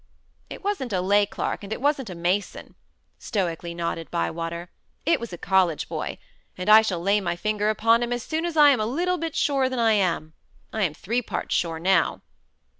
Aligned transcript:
"It 0.49 0.63
wasn't 0.63 0.93
a 0.93 0.99
lay 0.99 1.27
clerk, 1.27 1.63
and 1.63 1.71
it 1.71 1.79
wasn't 1.79 2.09
a 2.09 2.15
mason," 2.15 2.73
stoically 3.19 3.75
nodded 3.75 4.09
Bywater. 4.09 4.71
"It 5.05 5.19
was 5.19 5.31
a 5.31 5.37
college 5.37 5.87
boy. 5.87 6.17
And 6.57 6.69
I 6.71 6.81
shall 6.81 6.99
lay 6.99 7.21
my 7.21 7.35
finger 7.35 7.69
upon 7.69 8.01
him 8.01 8.11
as 8.11 8.23
soon 8.23 8.43
as 8.43 8.57
I 8.57 8.71
am 8.71 8.79
a 8.79 8.87
little 8.87 9.19
bit 9.19 9.35
surer 9.35 9.69
than 9.69 9.77
I 9.77 9.91
am. 9.91 10.33
I 10.73 10.81
am 10.85 10.95
three 10.95 11.21
parts 11.21 11.53
sure 11.53 11.77
now." 11.77 12.21